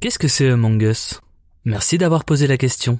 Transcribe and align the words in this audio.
Qu'est-ce 0.00 0.18
que 0.18 0.28
c'est 0.28 0.48
Among 0.48 0.80
Us? 0.80 1.20
Merci 1.66 1.98
d'avoir 1.98 2.24
posé 2.24 2.46
la 2.46 2.56
question. 2.56 2.98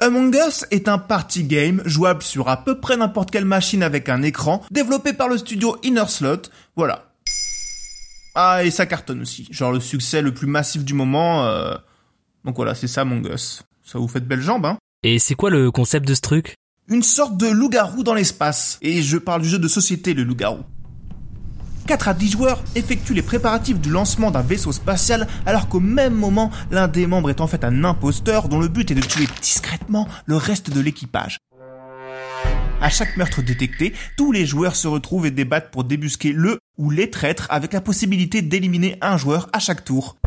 Among 0.00 0.34
Us 0.34 0.66
est 0.70 0.86
un 0.86 0.98
party 0.98 1.44
game 1.44 1.80
jouable 1.86 2.22
sur 2.22 2.50
à 2.50 2.62
peu 2.62 2.78
près 2.78 2.98
n'importe 2.98 3.30
quelle 3.30 3.46
machine 3.46 3.82
avec 3.82 4.10
un 4.10 4.20
écran, 4.20 4.62
développé 4.70 5.14
par 5.14 5.30
le 5.30 5.38
studio 5.38 5.78
Inner 5.82 6.06
Slot, 6.08 6.42
voilà. 6.76 7.14
Ah, 8.34 8.62
et 8.62 8.70
ça 8.70 8.84
cartonne 8.84 9.22
aussi, 9.22 9.48
genre 9.50 9.72
le 9.72 9.80
succès 9.80 10.20
le 10.20 10.34
plus 10.34 10.46
massif 10.46 10.84
du 10.84 10.92
moment, 10.92 11.46
euh... 11.46 11.74
donc 12.44 12.56
voilà, 12.56 12.74
c'est 12.74 12.86
ça 12.86 13.00
Among 13.00 13.32
Us. 13.32 13.62
Ça 13.82 13.98
vous 13.98 14.08
fait 14.08 14.20
de 14.20 14.26
belles 14.26 14.42
jambes, 14.42 14.66
hein 14.66 14.76
Et 15.04 15.18
c'est 15.18 15.36
quoi 15.36 15.48
le 15.48 15.70
concept 15.70 16.06
de 16.06 16.12
ce 16.12 16.20
truc? 16.20 16.54
Une 16.86 17.02
sorte 17.02 17.38
de 17.38 17.46
loup-garou 17.46 18.02
dans 18.02 18.12
l'espace, 18.12 18.78
et 18.82 19.00
je 19.00 19.16
parle 19.16 19.40
du 19.40 19.48
jeu 19.48 19.58
de 19.58 19.68
société, 19.68 20.12
le 20.12 20.24
loup-garou. 20.24 20.64
4 21.88 22.08
à 22.08 22.14
10 22.14 22.30
joueurs 22.32 22.62
effectuent 22.74 23.14
les 23.14 23.22
préparatifs 23.22 23.80
du 23.80 23.88
lancement 23.88 24.30
d'un 24.30 24.42
vaisseau 24.42 24.72
spatial 24.72 25.26
alors 25.46 25.68
qu'au 25.68 25.80
même 25.80 26.14
moment, 26.14 26.50
l'un 26.70 26.86
des 26.86 27.06
membres 27.06 27.30
est 27.30 27.40
en 27.40 27.46
fait 27.46 27.64
un 27.64 27.82
imposteur 27.82 28.50
dont 28.50 28.60
le 28.60 28.68
but 28.68 28.90
est 28.90 28.94
de 28.94 29.00
tuer 29.00 29.26
discrètement 29.40 30.06
le 30.26 30.36
reste 30.36 30.70
de 30.70 30.80
l'équipage. 30.80 31.38
À 32.82 32.90
chaque 32.90 33.16
meurtre 33.16 33.40
détecté, 33.40 33.94
tous 34.18 34.32
les 34.32 34.44
joueurs 34.44 34.76
se 34.76 34.86
retrouvent 34.86 35.26
et 35.26 35.30
débattent 35.30 35.70
pour 35.70 35.82
débusquer 35.82 36.32
le 36.32 36.58
ou 36.76 36.90
les 36.90 37.08
traîtres 37.08 37.46
avec 37.48 37.72
la 37.72 37.80
possibilité 37.80 38.42
d'éliminer 38.42 38.98
un 39.00 39.16
joueur 39.16 39.48
à 39.54 39.58
chaque 39.58 39.82
tour. 39.82 40.18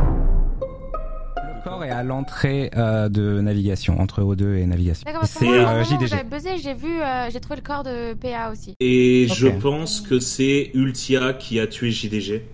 Est 1.64 1.90
à 1.90 2.04
l'entrée 2.04 2.72
euh, 2.76 3.08
de 3.08 3.40
navigation, 3.40 4.00
entre 4.00 4.22
O2 4.22 4.56
et 4.56 4.66
navigation. 4.66 5.06
C'est 5.26 5.48
euh, 5.48 5.84
j'avais 5.84 6.24
buzzé, 6.24 6.58
j'ai 6.58 6.74
vu, 6.74 7.02
euh, 7.02 7.30
j'ai 7.32 7.40
trouvé 7.40 7.58
le 7.58 7.62
corps 7.62 7.84
de 7.84 8.14
PA 8.14 8.50
aussi. 8.52 8.76
Et 8.80 9.28
je 9.32 9.48
pense 9.48 10.02
que 10.02 10.20
c'est 10.20 10.72
Ultia 10.74 11.34
qui 11.34 11.60
a 11.60 11.68
tué 11.68 11.92
JDG. 11.92 12.46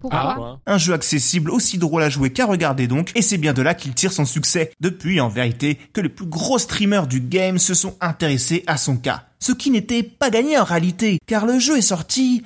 Pourquoi 0.00 0.60
Un 0.66 0.78
jeu 0.78 0.92
accessible 0.92 1.50
aussi 1.50 1.78
drôle 1.78 2.02
à 2.02 2.08
jouer 2.08 2.30
qu'à 2.30 2.46
regarder 2.46 2.86
donc, 2.86 3.10
et 3.16 3.22
c'est 3.22 3.38
bien 3.38 3.54
de 3.54 3.62
là 3.62 3.74
qu'il 3.74 3.92
tire 3.92 4.12
son 4.12 4.24
succès. 4.24 4.70
Depuis, 4.80 5.20
en 5.20 5.28
vérité, 5.28 5.78
que 5.92 6.00
les 6.00 6.08
plus 6.08 6.26
gros 6.26 6.58
streamers 6.58 7.06
du 7.08 7.20
game 7.20 7.58
se 7.58 7.74
sont 7.74 7.96
intéressés 8.00 8.62
à 8.66 8.76
son 8.76 8.96
cas. 8.96 9.24
Ce 9.40 9.52
qui 9.52 9.70
n'était 9.70 10.02
pas 10.02 10.30
gagné 10.30 10.58
en 10.58 10.64
réalité, 10.64 11.18
car 11.26 11.46
le 11.46 11.58
jeu 11.58 11.78
est 11.78 11.82
sorti 11.82 12.42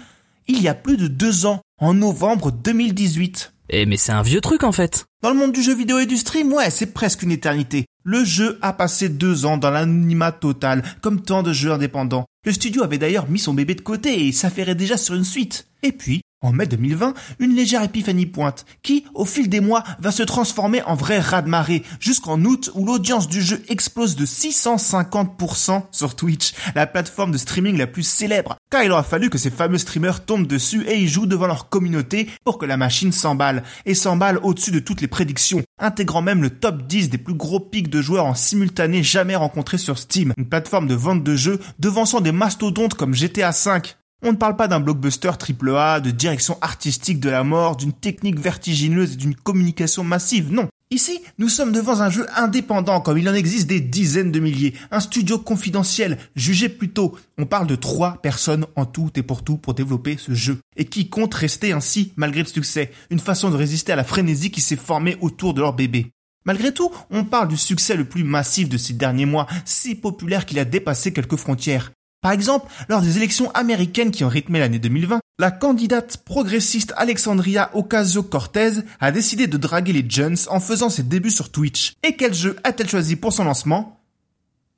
il 0.47 0.63
y 0.63 0.69
a 0.69 0.75
plus 0.75 0.97
de 0.97 1.09
deux 1.09 1.45
ans, 1.45 1.61
en 1.79 1.93
novembre 1.93 2.51
2018. 2.51 3.53
Eh 3.71 3.85
mais 3.85 3.99
c'est 3.99 4.13
un 4.13 4.23
vieux 4.23 4.41
truc 4.41 4.65
en 4.65 4.73
fait. 4.73 5.08
Dans 5.21 5.31
le 5.31 5.37
monde 5.37 5.51
du 5.51 5.63
jeu 5.63 5.75
vidéo 5.75 5.99
et 5.99 6.07
du 6.07 6.17
stream, 6.17 6.53
ouais, 6.53 6.71
c'est 6.71 6.95
presque 6.95 7.25
une 7.25 7.33
éternité. 7.33 7.87
Le 8.05 8.25
jeu 8.25 8.57
a 8.63 8.73
passé 8.73 9.09
deux 9.09 9.47
ans 9.47 9.57
dans 9.57 9.71
l'anonymat 9.71 10.31
total, 10.31 10.85
comme 11.01 11.23
tant 11.23 11.43
de 11.43 11.53
jeux 11.53 11.73
indépendants. 11.73 12.27
Le 12.45 12.53
studio 12.53 12.85
avait 12.85 12.99
d'ailleurs 12.99 13.29
mis 13.29 13.41
son 13.41 13.53
bébé 13.53 13.75
de 13.75 13.81
côté 13.81 14.29
et 14.29 14.31
s'affairait 14.31 14.77
déjà 14.77 14.97
sur 14.97 15.17
une 15.17 15.25
suite. 15.25 15.67
Et 15.83 15.91
puis, 15.91 16.21
en 16.41 16.53
mai 16.53 16.67
2020, 16.67 17.15
une 17.41 17.57
légère 17.57 17.83
épiphanie 17.83 18.27
pointe, 18.27 18.65
qui, 18.83 19.05
au 19.15 19.25
fil 19.25 19.49
des 19.49 19.61
mois, 19.61 19.83
va 19.99 20.13
se 20.13 20.23
transformer 20.23 20.83
en 20.83 20.95
vrai 20.95 21.19
raz-de-marée, 21.19 21.83
jusqu'en 21.99 22.41
août 22.45 22.71
où 22.75 22.87
l'audience 22.87 23.27
du 23.27 23.43
jeu 23.43 23.61
explose 23.69 24.15
de 24.15 24.25
650% 24.25 25.83
sur 25.91 26.15
Twitch, 26.15 26.53
la 26.77 26.87
plateforme 26.87 27.33
de 27.33 27.39
streaming 27.39 27.77
la 27.77 27.89
plus 27.89 28.05
célèbre, 28.05 28.57
car 28.71 28.85
il 28.85 28.93
aura 28.93 29.03
fallu 29.03 29.31
que 29.31 29.39
ces 29.39 29.51
fameux 29.51 29.79
streamers 29.79 30.25
tombent 30.25 30.47
dessus 30.47 30.85
et 30.87 31.01
y 31.01 31.09
jouent 31.09 31.27
devant 31.27 31.49
leur 31.49 31.69
communauté 31.69 32.29
pour 32.45 32.59
que 32.59 32.67
la 32.67 32.77
machine 32.77 33.11
s'emballe, 33.11 33.65
et 33.85 33.95
s'emballe 33.95 34.39
au-dessus 34.45 34.71
de 34.71 34.79
toutes 34.79 35.01
les 35.01 35.09
prédictions, 35.09 35.63
intégrant 35.81 36.23
même 36.23 36.43
le 36.43 36.51
top 36.51 36.87
10 36.87 37.11
des 37.11 37.19
plus 37.19 37.35
gros 37.35 37.61
pics 37.61 37.91
de 37.91 38.01
joueurs 38.01 38.27
en 38.27 38.35
simultané 38.35 39.03
jamais 39.03 39.35
rencontrés 39.35 39.79
sur 39.79 39.99
Steam, 39.99 40.33
une 40.37 40.49
plateforme 40.49 40.87
de 40.87 40.95
vente 40.95 41.25
de 41.25 41.35
jeux 41.35 41.59
devançant 41.81 42.21
des 42.21 42.33
mastodontes 42.33 42.95
comme 42.95 43.15
GTA 43.15 43.51
V. 43.51 43.98
On 44.23 44.33
ne 44.33 44.37
parle 44.37 44.57
pas 44.57 44.67
d'un 44.67 44.81
blockbuster 44.81 45.31
AAA, 45.31 46.01
de 46.01 46.11
direction 46.11 46.59
artistique 46.61 47.21
de 47.21 47.31
la 47.31 47.45
mort, 47.45 47.77
d'une 47.77 47.93
technique 47.93 48.41
vertigineuse 48.41 49.13
et 49.13 49.17
d'une 49.17 49.37
communication 49.37 50.03
massive, 50.03 50.53
non. 50.53 50.69
Ici, 50.91 51.21
nous 51.37 51.49
sommes 51.51 51.71
devant 51.71 52.01
un 52.01 52.11
jeu 52.11 52.27
indépendant 52.35 53.01
comme 53.01 53.19
il 53.19 53.29
en 53.29 53.35
existe 53.35 53.69
des 53.69 53.81
dizaines 53.81 54.33
de 54.33 54.41
milliers, 54.41 54.75
un 54.91 55.01
studio 55.01 55.39
confidentiel, 55.39 56.19
jugé 56.35 56.69
plutôt. 56.69 57.15
On 57.37 57.45
parle 57.45 57.67
de 57.67 57.77
trois 57.77 58.21
personnes 58.23 58.67
en 58.75 58.87
tout 58.87 59.11
et 59.15 59.23
pour 59.23 59.45
tout 59.45 59.59
pour 59.59 59.75
développer 59.75 60.17
ce 60.17 60.33
jeu. 60.33 60.59
Et 60.77 60.87
qui 60.87 61.11
comptent 61.11 61.35
rester 61.35 61.73
ainsi 61.73 62.13
malgré 62.17 62.41
le 62.41 62.49
succès, 62.49 62.91
une 63.11 63.21
façon 63.21 63.51
de 63.51 63.57
résister 63.57 63.93
à 63.93 63.97
la 63.97 64.05
frénésie 64.05 64.51
qui 64.51 64.63
s'est 64.63 64.77
formée 64.77 65.19
autour 65.21 65.53
de 65.53 65.61
leur 65.61 65.75
bébé. 65.75 66.11
Malgré 66.47 66.73
tout, 66.73 66.91
on 67.11 67.25
parle 67.25 67.49
du 67.49 67.59
succès 67.59 67.95
le 67.95 68.07
plus 68.07 68.25
massif 68.25 68.71
de 68.71 68.79
ces 68.79 68.95
derniers 68.95 69.27
mois, 69.27 69.47
si 69.67 69.95
populaire 69.95 70.47
qu'il 70.47 70.59
a 70.59 70.65
dépassé 70.65 71.13
quelques 71.13 71.37
frontières. 71.37 71.93
Par 72.21 72.33
exemple, 72.33 72.67
lors 72.89 73.01
des 73.01 73.17
élections 73.17 73.51
américaines 73.53 74.11
qui 74.11 74.25
ont 74.25 74.29
rythmé 74.29 74.59
l'année 74.59 74.81
2020, 74.81 75.21
la 75.39 75.53
candidate 75.53 76.17
progressiste 76.25 76.93
Alexandria 76.97 77.71
Ocasio-Cortez 77.75 78.83
a 78.99 79.13
décidé 79.13 79.47
de 79.47 79.57
draguer 79.57 79.93
les 79.93 80.09
jeunes 80.09 80.37
en 80.49 80.59
faisant 80.59 80.91
ses 80.91 81.05
débuts 81.05 81.31
sur 81.31 81.53
Twitch. 81.53 81.95
Et 82.03 82.17
quel 82.17 82.35
jeu 82.35 82.57
a-t-elle 82.65 82.89
choisi 82.89 83.15
pour 83.15 83.33
son 83.33 83.45
lancement? 83.45 84.01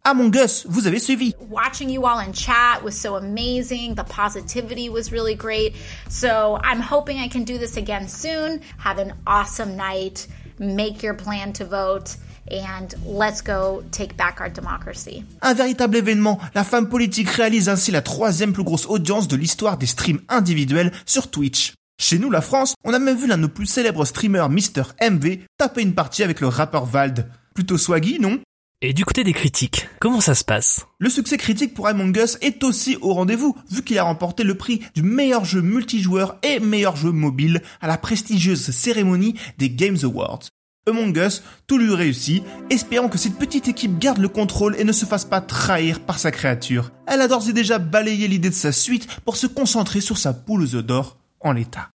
Among 0.05 0.35
Us, 0.37 0.67
vous 0.69 0.87
avez 0.87 0.99
suivi. 0.99 1.35
watching 1.51 1.89
you 1.91 2.07
all 2.07 2.19
in 2.21 2.33
chat 2.33 2.83
was 2.83 2.93
so 2.93 3.17
amazing. 3.17 3.95
The 3.95 4.05
positivity 4.05 4.91
was 4.91 5.11
really 5.11 5.35
great. 5.35 5.75
So 6.09 6.59
I'm 6.63 6.81
hoping 6.81 7.19
I 7.19 7.29
can 7.29 7.45
do 7.45 7.59
this 7.59 7.77
again 7.79 8.09
soon. 8.09 8.61
Have 8.79 8.99
an 8.99 9.15
awesome 9.27 9.77
night. 9.77 10.27
Make 10.59 11.03
your 11.03 11.15
plan 11.15 11.53
to 11.55 11.65
vote. 11.65 12.17
And 12.51 12.89
let's 13.07 13.43
go 13.43 13.83
take 13.91 14.17
back 14.17 14.41
our 14.41 14.51
democracy. 14.51 15.25
Un 15.43 15.55
véritable 15.55 15.97
événement, 15.97 16.39
la 16.55 16.65
femme 16.65 16.89
politique 16.89 17.31
réalise 17.31 17.69
ainsi 17.69 17.91
la 17.91 18.03
troisième 18.03 18.53
plus 18.53 18.65
grosse 18.65 18.87
audience 18.87 19.29
de 19.29 19.37
l'histoire 19.37 19.79
des 19.79 19.87
streams 19.87 20.21
individuels 20.29 20.93
sur 21.07 21.31
Twitch. 21.31 21.75
Chez 22.01 22.19
nous, 22.19 22.31
la 22.31 22.41
France, 22.41 22.75
on 22.85 22.95
a 22.95 22.99
même 22.99 23.17
vu 23.17 23.27
l'un 23.27 23.37
de 23.37 23.43
nos 23.43 23.49
plus 23.49 23.67
célèbres 23.67 24.07
streamers, 24.07 24.49
Mr. 24.49 24.85
MV, 25.03 25.41
taper 25.59 25.83
une 25.83 25.95
partie 25.95 26.23
avec 26.23 26.41
le 26.41 26.49
rappeur 26.49 26.87
Vald. 26.87 27.29
Plutôt 27.55 27.77
swaggy, 27.77 28.19
non? 28.19 28.41
Et 28.81 28.95
du 28.95 29.05
côté 29.05 29.25
des 29.25 29.35
critiques, 29.35 29.87
comment 30.01 30.23
ça 30.23 30.35
se 30.35 30.43
passe? 30.43 30.87
Le 30.99 31.11
succès 31.11 31.37
critique 31.37 31.75
pour 31.75 31.87
Among 31.87 32.17
Us 32.17 32.39
est 32.41 32.65
aussi 32.65 32.97
au 33.03 33.13
rendez-vous, 33.13 33.55
vu 33.71 33.83
qu'il 33.85 33.99
a 33.99 34.05
remporté 34.05 34.43
le 34.43 34.55
prix 34.55 34.81
du 34.95 35.03
meilleur 35.03 35.45
jeu 35.45 35.61
multijoueur 35.61 36.39
et 36.43 36.61
meilleur 36.61 36.97
jeu 36.97 37.13
mobile 37.13 37.61
à 37.83 37.87
la 37.87 37.99
prestigieuse 37.99 38.71
cérémonie 38.71 39.35
des 39.59 39.69
Games 39.69 39.99
Awards. 40.03 40.45
Among 40.91 41.17
Us, 41.17 41.43
tout 41.67 41.79
lui 41.79 41.95
réussit, 41.95 42.45
espérant 42.69 43.09
que 43.09 43.19
cette 43.19 43.39
petite 43.39 43.69
équipe 43.69 43.99
garde 43.99 44.19
le 44.19 44.29
contrôle 44.29 44.77
et 44.79 44.85
ne 44.85 44.93
se 44.93 45.07
fasse 45.07 45.25
pas 45.25 45.41
trahir 45.41 46.01
par 46.01 46.19
sa 46.19 46.31
créature. 46.31 46.91
Elle 47.07 47.23
a 47.23 47.29
d'ores 47.29 47.49
et 47.49 47.53
déjà 47.53 47.79
balayé 47.79 48.29
l'idée 48.29 48.51
de 48.51 48.55
sa 48.55 48.73
suite 48.73 49.09
pour 49.25 49.37
se 49.37 49.47
concentrer 49.47 50.01
sur 50.01 50.19
sa 50.19 50.35
poule 50.35 50.63
aux 50.63 50.75
œufs 50.75 50.85
d'or 50.85 51.17
en 51.41 51.53
l'état. 51.53 51.91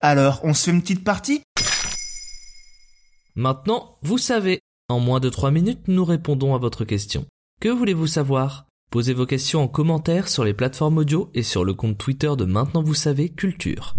Alors, 0.00 0.40
on 0.44 0.54
se 0.54 0.64
fait 0.64 0.70
une 0.70 0.82
petite 0.82 1.04
partie? 1.04 1.42
Maintenant, 3.34 3.98
vous 4.02 4.18
savez. 4.18 4.60
En 4.88 5.00
moins 5.00 5.18
de 5.18 5.30
3 5.30 5.50
minutes, 5.50 5.88
nous 5.88 6.04
répondons 6.04 6.54
à 6.54 6.58
votre 6.58 6.84
question. 6.84 7.26
Que 7.60 7.70
voulez-vous 7.70 8.06
savoir? 8.06 8.66
Posez 8.90 9.14
vos 9.14 9.26
questions 9.26 9.62
en 9.62 9.68
commentaire 9.68 10.28
sur 10.28 10.44
les 10.44 10.54
plateformes 10.54 10.98
audio 10.98 11.30
et 11.34 11.42
sur 11.42 11.64
le 11.64 11.74
compte 11.74 11.98
Twitter 11.98 12.30
de 12.36 12.44
Maintenant 12.44 12.82
Vous 12.82 12.94
Savez 12.94 13.30
Culture. 13.30 13.94